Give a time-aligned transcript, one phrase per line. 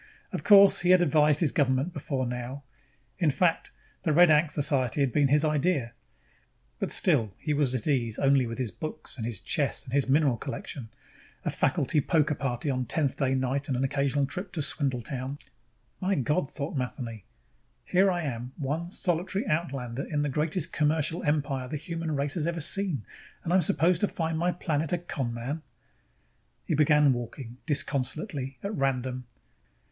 [0.33, 2.63] Of course, he had advised his government before now
[3.19, 3.69] in fact,
[4.01, 5.93] the Red Ankh Society had been his idea
[6.79, 10.09] but still he was at ease only with his books and his chess and his
[10.09, 10.89] mineral collection,
[11.45, 15.37] a faculty poker party on Tenthday night and an occasional trip to Swindletown
[15.99, 17.23] My God, thought Matheny,
[17.93, 22.47] _here I am, one solitary outlander in the greatest commercial empire the human race has
[22.47, 23.05] ever seen,
[23.43, 25.61] and I'm supposed to find my planet a con man!_
[26.65, 29.25] He began walking, disconsolately, at random.